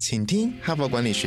[0.00, 1.26] 请听哈佛管理学。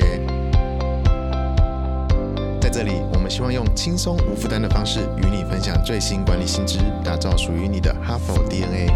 [2.62, 8.88] 在这里，我们希望用轻松无负担的方式与你分享最新管理新知，打造属于你的哈佛 DNA。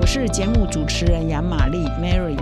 [0.00, 2.38] 我是节目主持人杨玛丽 Mary。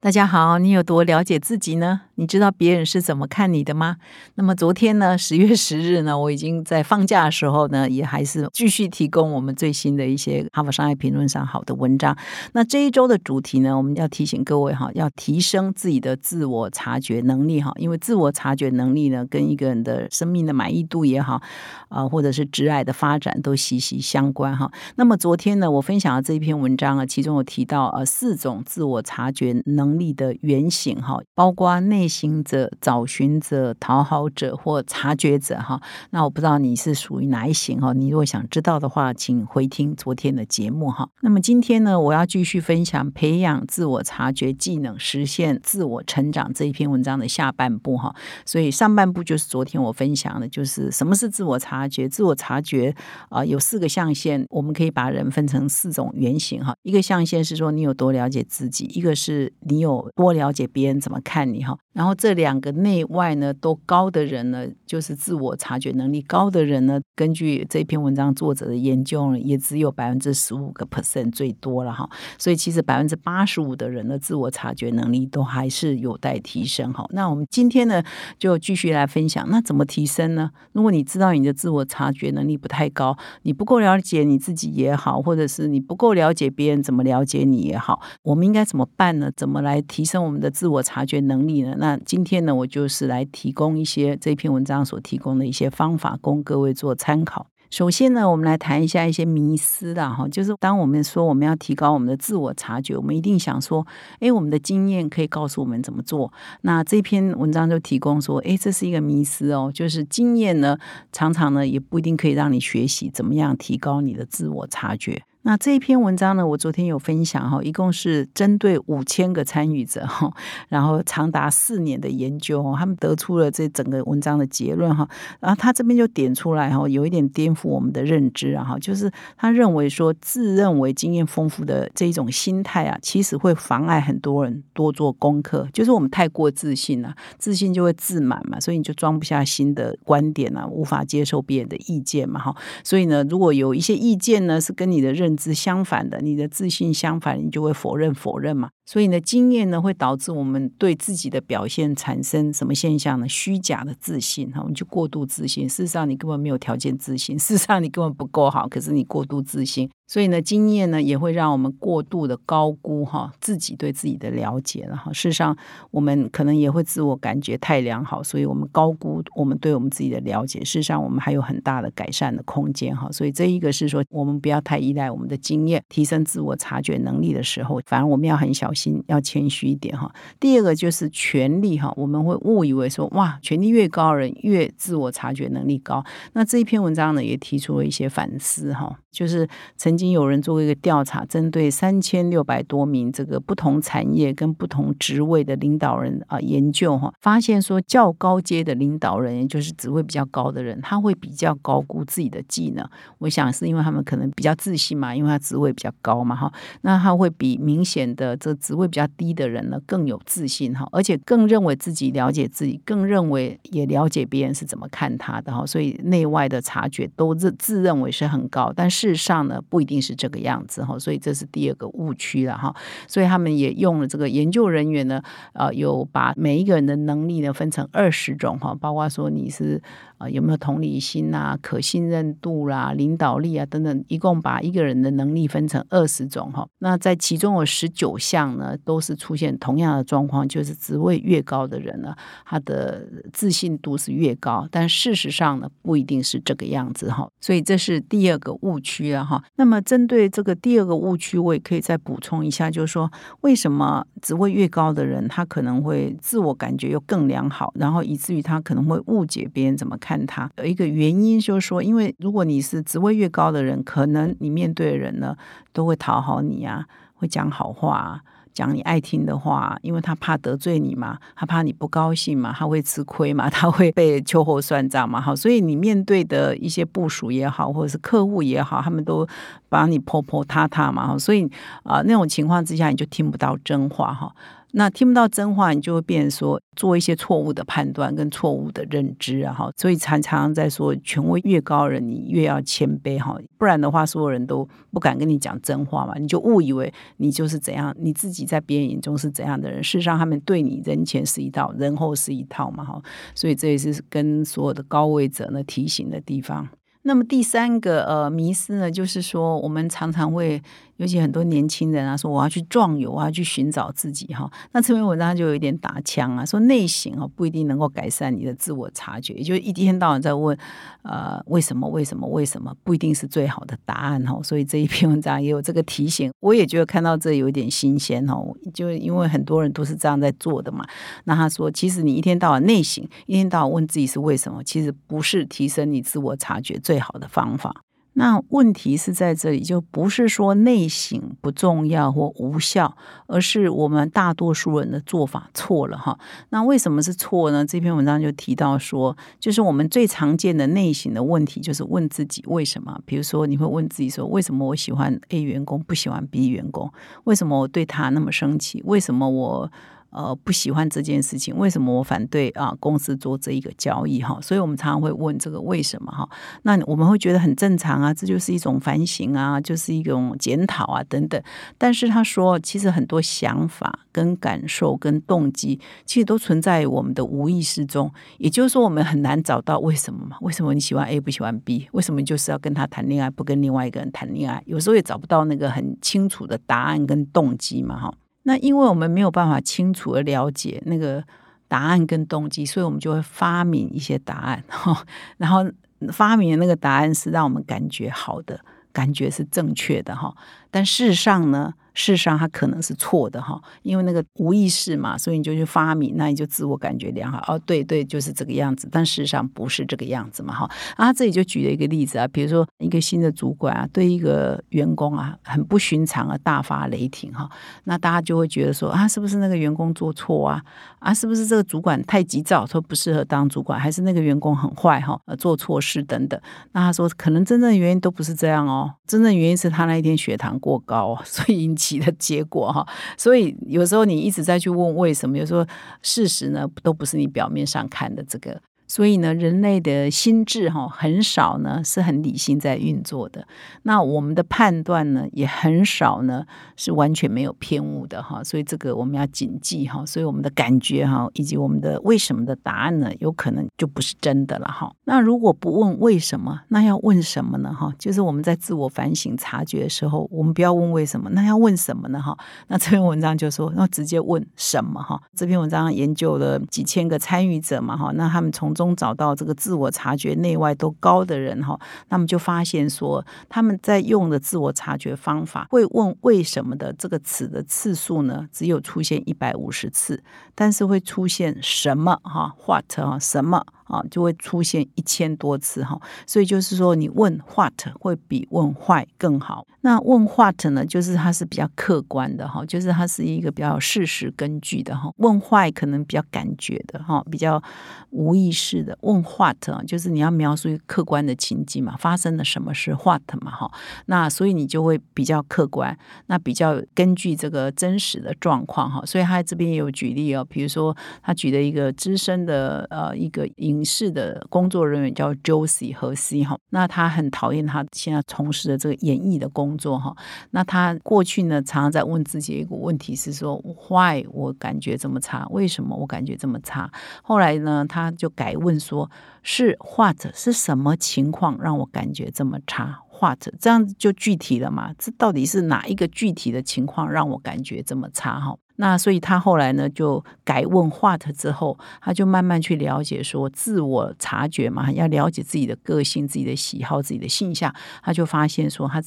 [0.00, 2.00] 大家好，你有多了解自己呢？
[2.16, 3.96] 你知道别人是怎么看你的吗？
[4.34, 12.16] 那么昨天呢，十月十日呢，我已经在放假的时候呢，也还是继续提供我们最新的一些哈佛商业评论上好的文章。
[12.52, 21.40] 那这一周的主题呢，我们要提醒各位哈，要提升自己的自我察觉能力哈，因为自我察觉能力呢，跟一个人的生命的满意度也好
[21.88, 24.70] 啊，或者是挚爱的发展都息息相关哈。
[24.96, 29.94] 那么昨天呢，我分享的这一篇文章啊，其中有提到呃四种自我察觉能。
[29.94, 35.80] 力的原型哈，包括内行者、找寻者、讨好者或察觉者哈。
[36.10, 37.92] 那我不知道你是属于哪一型哈？
[37.92, 41.08] 你如果想知道的话，请回听昨天的节目哈。
[41.20, 48.12] 那么今天呢，我要继续分享培养自我察觉技能，实现自我成长这一篇文章的下半部哈。
[48.44, 52.08] 所以上半部就是昨天我分享的，就是什么是自我察觉。
[52.08, 52.92] 自我察觉
[53.28, 56.74] 啊，有四个象限，我们可以把人分成四种原型哈。
[56.82, 59.84] 一个象限是说你有多了解自己，一个是你。
[59.84, 77.04] 有多了解别人怎么看你哈，然后这两个内外呢都高的人呢，就是自我察觉能力高的人呢，根据这篇文章作者的研究呢，也只有百分之十五个 percent 最多了哈，所以其实百分之八十五的人的自我察觉能力都还是有待提升哈。
[77.10, 78.02] 那我们今天呢
[78.38, 80.50] 就继续来分享，那怎么提升呢？
[80.72, 89.30] 如果你知道你的自我察觉能力不太高，你不够了解你自己也好，或者是你不够了解别人怎么了解你也好，我们应该怎么办呢？
[89.36, 89.74] 怎么来？
[89.74, 91.74] 来提升我们的自我察觉能力呢？
[91.84, 97.46] 那今天呢，我就是来提供一些这篇文章所提供的一些方法，供各位做参考。
[97.68, 103.86] 首先呢，我们来谈一下一些迷思啦，哈，就是当我们说我们要提高我们的自我察觉，我们一定想说，
[104.18, 106.32] 哎，我们的经验可以告诉我们怎么做。
[106.62, 110.78] 那这篇文章就提供说，哎，这是一个迷思哦，就是经验呢，
[111.12, 115.20] 常常呢也不一定可以让你学习怎么样提高你的自我察觉。
[115.46, 120.32] 那这一篇文章呢，我昨天有分享哈，一共是针对五千个参与者哈，
[120.68, 125.06] 然后长达四年的研究哦，他们得出了这整个文章的结论哈，
[125.40, 148.70] 然后他这边就点出来哈，有一点颠覆我们的认知啊哈，就是他认为说自认为经验丰富的这一种心态啊，其实会妨碍很多人多做功课，就是我们太过自信了，自信就会自满嘛，所以你就装不下新的观点啊，无法接受别人的意见嘛哈，所以呢，如果有一些意见呢是跟你的认是相反的，你的自信相反，你就会否认否认嘛。
[148.86, 153.28] 所以呢，经验呢会导致我们对自己的表现产生什么现象呢？
[153.28, 155.68] 虚假的自信哈，我们就过度自信。
[155.68, 159.88] 事实上，你根本没有条件自信，事实上你根本不够好，可是你过度自信。
[160.06, 165.10] 所以呢，经验呢也会让我们过度的高估哈自己对自己的了解了哈。
[165.14, 165.56] 事实上，
[165.90, 170.60] 我们可能也会自我感觉太良好，所以我们高估我们对我们自己的了解。
[170.60, 173.10] 事实上，我们还有很大的改善的空间哈。
[173.10, 180.12] 所以这一个是说，我们不要太依赖我们的经验，提升自我察觉能力的时候，反而我们要很小心，要谦虚一点哈。
[180.38, 186.04] 第二个就是权力哈，我们会误以为说哇，权力越高人越自我察觉能力高。
[186.34, 189.48] 那这一篇文章呢，也提出了一些反思哈，就是
[189.78, 189.94] 曾。
[189.94, 202.84] 经有人做过一个调查，针对三千六百多名这个不同产业跟不同职位的领导人啊研究哈，发现说较高阶的领导人，也就是职位比较高的人，他会比较高估自己的技能。
[203.18, 206.52] 我想是因为他们可能比较自信嘛，因为他职位比较高嘛哈。
[206.80, 215.64] 那他会比明显的这职位比较低的人呢更有自信哈，而且更认为自己了解自己，更认为也了解别人是怎么看他的哈。
[215.64, 219.84] 所以内外的察觉都自自认为是很高，但事实上呢不。
[219.84, 222.74] 一定是这个样子哈，所以这是第二个误区了哈。
[223.06, 229.82] 所以他们也用了这个研究人员呢，呃，有把每一个人的能力呢分成二十种哈，包括说你是
[230.16, 230.26] 啊。
[230.30, 236.66] 有没有同理心啊、可信任度啦、领导力啊等等，一共把一个人的能力分成二十种哈。
[236.78, 242.14] 那在其中有十九项呢，都是出现同样的状况，就是职位越高的人呢，
[242.44, 244.66] 他的自信度是越高。
[244.70, 247.28] 但事实上呢，不一定是这个样子哈。
[247.40, 249.42] 所以这是第二个误区啊哈。
[249.56, 253.10] 那么针对这个第二个误区，我也可以再补充一下，就是说
[253.40, 260.24] 为什么职位越高的人，他可能会自我感觉又更良好，然后以至于他可能会误解别人怎么看。
[260.26, 265.36] 他有一个原因，就是说，因为如果你是职位越高的人，可能你面对的人呢
[265.72, 266.86] 都会讨好你啊。
[267.16, 268.20] 会讲好话。
[268.54, 279.26] 讲你爱听的话，因为他怕得罪你嘛，他怕你不高兴嘛，他会吃亏嘛， 他会被秋后算账嘛，好，所以你面对的一些部署也好，或者是客户也好，他们都
[279.68, 281.50] 把你泼泼塌塌嘛，所以
[281.82, 284.32] 啊，那种情况之下，你就听不到真话哈。
[284.76, 289.54] 那听不到真话，你就会变说做一些错误的判断跟错误的认知啊！
[289.54, 302.84] 哈，所以常常在说权威越高人，你越要谦卑哈，不然的话，所有人都不敢跟你讲真话嘛，你就误以为你就是怎样，你自己在别人眼中是怎样的人，事实上他们对你人前是一套，人后是一套嘛！
[302.84, 303.00] 哈，
[303.32, 306.68] 所以这也是跟所有的高位者呢提醒的地方。
[307.06, 310.60] 那么第三个呃迷思呢，就是说我们常常会。
[310.96, 314.50] 尤其很多年轻人啊，说我要去壮游，我要去寻找自己哈。
[314.72, 320.56] 那这篇文章就有一点打枪啊，说内省哦不一定能够改善你的自我察觉，也就一天到晚在问
[321.02, 324.40] 呃为什么为什么为什么，不一定是最好的答案哈。
[324.42, 330.84] 所以这一篇文章也有这个提醒，我也觉得看到这有点新鲜哦，就因为很多人都是这样在做的嘛。
[331.24, 337.83] 那他说，其实你一天到晚内省，一天到晚问自己是为什么，其实不是提升你自我察觉最好的方法。
[338.14, 342.96] 那问题是在这里，就不是说内省不重要或无效，
[343.26, 346.18] 而是我们大多数人的做法错了哈。
[346.50, 347.64] 那为什么是错呢？
[347.64, 352.98] 这篇文章就提到说，就是我们最常见的内省的问题，就是问自己为什么。
[353.04, 356.92] 比如说，你会问自己说，为什么我喜欢 A 员工，不喜欢 B 员工？
[357.24, 358.80] 为什么我对他那么生气？
[358.84, 359.70] 为什么我？
[360.14, 362.72] 呃，不喜欢这件事情，为什么我反对啊？
[362.78, 366.28] 公司做这一个交易哈，所以我们常常会问这个为什么哈？
[366.62, 371.42] 那我们会觉得很正常啊，这就是一种反省啊，就是一种检讨啊等等。
[371.76, 378.08] 但是他说，其实很多想法、跟感受、跟动机，其实都存在我们的无意识中。
[378.38, 380.36] 也就是说，我们很难找到为什么嘛？
[380.42, 381.88] 为什么你喜欢 A 不喜欢 B？
[381.90, 384.62] 为什么就是要跟他谈恋爱，不跟另外一个人谈恋爱？
[384.66, 388.14] 有时候也找不到那个很清楚的答案跟动机嘛哈。
[388.44, 391.22] 那因为我们没有办法清楚的了解那个
[391.68, 395.04] 答案跟动机，所以我们就会发明一些答案哈，
[395.36, 395.64] 然后
[396.12, 398.60] 发明的那个答案是让我们感觉好的，
[398.92, 400.34] 感觉是正确的哈，
[400.74, 401.72] 但事实上呢？
[401.96, 408.88] 事实上，它可能是错的哈，因为那个无意识嘛，所以你就去发明，那你就自我感觉良好哦，对对，就是这个样子。
[408.90, 410.68] 但事实上不是这个样子嘛哈。
[410.96, 417.48] 啊，这里就举了一个例子啊，比如说一个新的主管啊，对一个员工啊很不寻常啊，大发雷霆哈，
[417.84, 420.60] 那大家就会觉得说啊，是不是那个员工做错啊？
[420.98, 423.78] 啊，是不是这个主管太急躁，说不适合当主管？
[423.78, 426.40] 还是那个员工很坏哈，做错事等等？
[426.72, 431.94] 那他说，可能真正的原因都不是这样哦，真正原因是他那一天血糖过高， 所以引起。
[432.04, 435.64] 的结果哈，所以有时候你一直在去问为什么，有时候
[436.02, 438.60] 事实呢都不是你表面上看的这个。
[438.86, 443.46] 所以呢，人类的心智哈很少呢是很理性在运作的。
[443.82, 446.44] 那我们的判断呢也很少呢
[446.76, 448.42] 是完全没有偏误的哈。
[448.44, 450.04] 所以这个我们要谨记哈。
[450.06, 454.92] 所以我们的感觉哈以及我们的为什么的答案呢，有可能就不是真的了哈。
[455.04, 457.92] 那如果不问为什么，那要问什么呢哈？
[457.98, 462.36] 就是我们在自我反省察觉的时候，我们不要问为什么，那要问什么呢哈？
[462.68, 465.20] 那这篇文章就说，那直接问什么哈？
[465.34, 471.78] 这篇文章研究了几千个参与者嘛哈，那他们从中找到这个自我察觉内外都高的人哈，
[472.08, 480.22] 那么就发现说他们在用的自我察觉方法会问为什么的这个词的次数呢，只有出现一百五十次，
[480.54, 483.64] 但是会出现什么哈，what 哈什么。
[483.84, 489.66] 啊，就会出现一千多次哈，所以就是说，你问 what 会比问 why 更好。
[489.82, 495.12] 那问 what 呢，就是它是比较客观的哈，就是它是一个比较事实根据的哈。
[495.18, 497.62] 问 why 可能比较感觉的哈，比较
[498.10, 498.96] 无意识的。
[499.02, 503.70] 问 what 就是你要描述一个客观的情境嘛，发生了什么事 what 嘛哈。
[504.06, 509.04] 那所以你就会比较客观，那比较根据这个真实的状况哈。
[509.04, 520.16] 所以他这边也有举例哦，比如说他举的一个资深的呃一个影视的工作人员叫 Josie 和 C 哈，那他很讨厌他现在从事的这个演艺的工作哈。
[520.50, 523.56] 那他过去呢，常常在问自己一个问题是说
[523.88, 525.46] ，Why 我感觉这么差？
[525.50, 526.90] 为什么我感觉这么差？
[527.22, 529.10] 后来呢，他就改问说，
[529.42, 533.00] 是或者是什么情况让我感觉这么差？
[533.08, 534.92] 画者这样子就具体了嘛？
[534.98, 538.40] 这到底是哪一个具体的情况让我感觉这么差？
[538.40, 538.56] 哈？
[538.76, 549.00] 那所以他后来呢，就改问 what 之后，他就慢慢去了解说自我察觉嘛，要了解自己的个性、自己的喜好、自己的性向，他就发现说他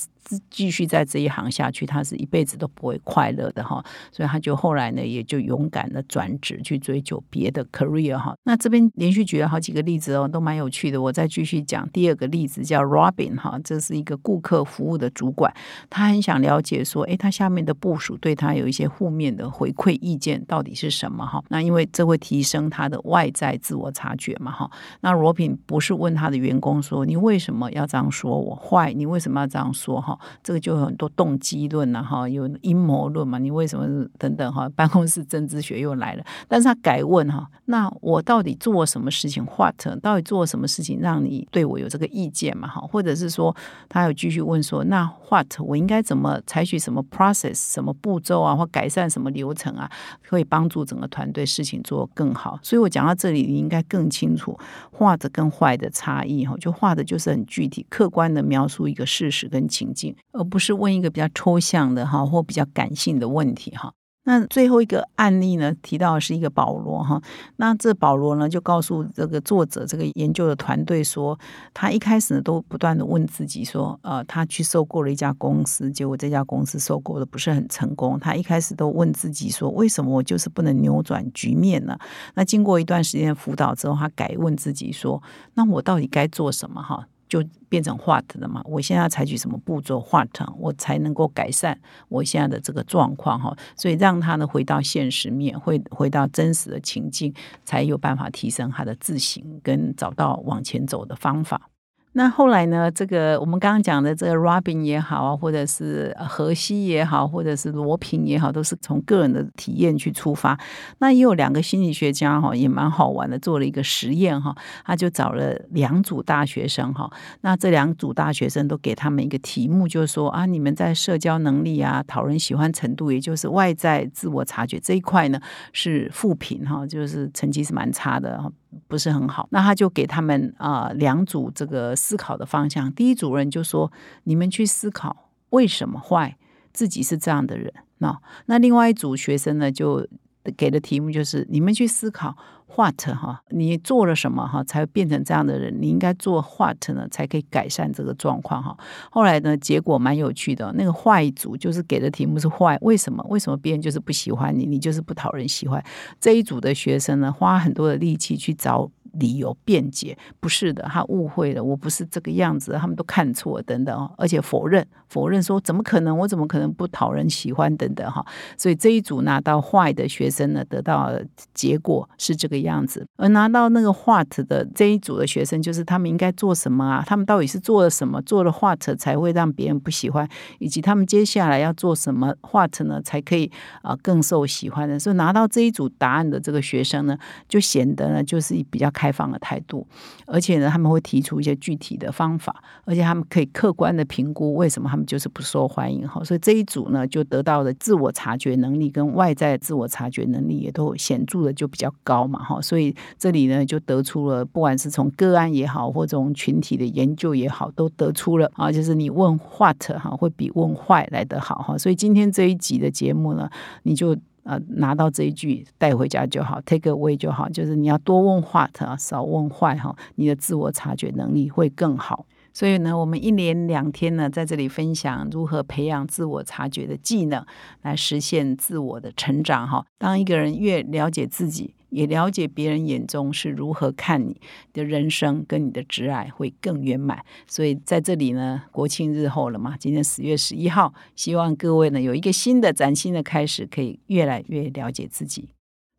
[0.49, 3.83] 继续在这一行下去，他是一辈子都不会快乐的哈。
[4.11, 8.33] 所以他就后来呢，也就勇敢的转职去追求别的 career 哈。
[8.43, 11.01] 那这边连续举了好几个例子哦，都蛮有趣的。
[11.01, 15.53] 我再继续讲第二个例子，叫 Robin 哈，这是一个顾客服务的主管，
[15.89, 19.49] 他很想了解说，诶，他下面的部署对他有一些负面的。
[19.57, 21.43] 回馈意见到底是什么哈？
[21.49, 24.69] 那因为这会提升他的外在自我察觉嘛哈？
[25.01, 28.93] 那罗品不是问他的员工说你为什么要这样说我坏？
[28.93, 30.15] 你为什么要这样说哈？
[30.43, 33.39] 这个就有很多动机论呐哈，有阴谋论嘛？
[33.39, 34.69] 你为什么等等哈？
[34.75, 42.81] 办公室政治学又来了，但是他改问哈，那我到底做什么事情？What 到底做什么事情让你对我有这个意见嘛哈？
[42.81, 43.55] 或者是说
[43.89, 49.46] 他有继续问说那 What 我应该怎么采取什么 process 什么步骤啊或改善什么流？
[49.47, 49.89] 流程啊，
[50.21, 52.59] 可以帮助整个团队事情做更好。
[52.61, 54.57] 所以我讲到这里，你应该更清楚
[54.91, 56.55] 画的跟坏的差异哈。
[56.57, 63.93] 就画的就是很具体、客观的描述一个事实跟情境，而不是问一个比较抽象的哈或比较感性的问题哈。
[64.27, 67.21] 那最后一个案例呢，提到是一个保罗哈。
[67.55, 71.39] 那这保罗呢，就告诉这个作者这个研究的团队说，
[71.73, 78.19] 他一开始呢都不断的问自己说，呃，他去收购了一家公司，结果这家公司收购的不是很成功。
[78.19, 81.97] 他一开始都问自己说，为什么我就是不能扭转局面呢？
[82.35, 87.07] 那经过一段时间的辅导之后，他改问自己说，那我到底该做什么哈？
[87.27, 88.61] 就变成 what 了嘛？
[88.65, 93.55] 我现在要采取什么步骤 what 我才能够改善我现在的这个状况哈？
[93.75, 97.33] 所以让他呢回到现实面，会回到真实的情境，
[97.65, 101.69] 才有办法提升他的自省，跟找到往前走的方法。
[102.17, 102.89] 那后来呢？
[102.89, 110.59] 这个我们刚刚讲的这个 Robin 也好啊，或者是荷西也好，或者是罗平也好，都是从个人的体验去出发。
[110.97, 114.55] 那也有两个心理学家哈，也蛮好玩的，做了一个实验哈。
[114.83, 117.07] 他就找了两组大学生哈，
[117.41, 125.39] 那这两组大学生都给他们一个题目，就是说啊，你们在社交能力啊、讨人喜欢程度，也就是外在自我察觉这一块呢，
[125.71, 128.41] 是负评哈，就是成绩是蛮差的。
[128.87, 132.91] 不是很好，那他就给他们啊两组这个思考的方向。
[132.93, 133.91] 第一组人就说
[134.25, 136.37] ：“你们去思考为什么坏，
[136.73, 140.07] 自己是这样的人。”那那另外一组学生呢，就
[140.55, 142.35] 给的题目就是：“你们去思考。”
[142.75, 145.73] What 哈，你做了什么哈，才会变成这样的人？
[145.81, 148.77] 你应该做 What 呢，才可以改善这个状况哈。
[149.09, 150.71] 后来呢，结果蛮有趣的。
[150.75, 153.25] 那个坏组就是给的题目是坏，为什么？
[153.29, 154.65] 为什么别人就是不喜欢你？
[154.65, 155.83] 你就是不讨人喜欢？
[156.19, 158.91] 这一组的学生呢，花很多的力气去找。
[159.19, 168.25] 理由辩解不是的，他误会了，我不是这个样子，他们都看错等等而且否认否认说怎么可能，我怎么可能不讨人喜欢等等哈，
[168.57, 171.11] 所以这一组拿到坏的学生呢，得到
[171.53, 177.03] 结果是这个样子，而拿到那个 what 的这一组的学生，就是他们应该做什么啊？
[177.05, 178.21] 他们到底是做了什么？
[178.21, 180.27] 做了 what 才会让别人不喜欢，
[180.59, 184.99] 以及他们接下来要做什么 what 呢，才可以啊更受喜欢的？
[184.99, 189.06] 所以拿到这一组答案的这个学生呢，就显得呢就是比较开。
[189.07, 189.87] 开放的态度，
[190.25, 196.21] 而且呢，他们会提出一些具体的方法，而且他们可以客观的评估为什么他们就是不受欢迎哈。
[196.25, 202.61] 所以这一组呢，就得到了自我察觉能力跟外在自我察觉能力也都显著的就比较高嘛哈。
[202.61, 211.77] 所以这里呢，就得出了不管是从个案也好，或从群体的研究也好，都得出了啊，就是你问 what 哈，会比问坏来得好哈。
[211.77, 213.49] 所以今天这一集的节目呢，
[213.83, 214.17] 你就。
[214.47, 222.25] 呃，拿到这一句带回家就好，take away 就好，就是你要多问 what，少问坏哈，你的自我察觉能力会更好。
[222.53, 227.45] 所以呢，我们一连两天呢，在这里分享如何培养自我察觉的技能，
[227.81, 229.85] 来实现自我的成长哈。
[229.97, 231.75] 当一个人越了解自己。
[231.89, 234.39] 也了解别人眼中是如何看你
[234.73, 237.23] 的人生，跟你的挚爱会更圆满。
[237.47, 245.49] 所以在这里呢，国庆日后了嘛，今天十月十一号，希望各位呢有一个新的崭新的开始，可以越来越了解自己。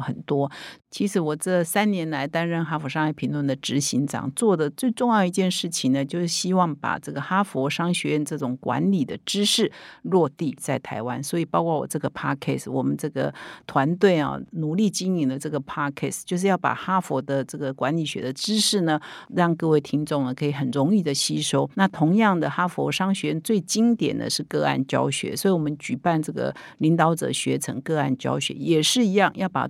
[0.00, 0.50] 很多。
[0.90, 9.72] 其实我这三年来担任哈佛商业评论的执行长，做的最重要一件事情呢，就是希望把这个哈佛商学院这种管理的知识
[10.02, 11.20] 落地在台湾。
[11.20, 13.34] 所以，包括我这个 podcast，我们这个
[13.66, 19.00] 团队啊，努力经营的这个 podcast，就是要把哈佛的这个管理学的知识呢，
[19.34, 21.68] 让各位听众呢可以很容易的吸收。
[21.74, 29.66] 那同样的，哈佛商学院最经典的是个案教学，所以我们举办这个领导者学成个案教学，也是一样，要把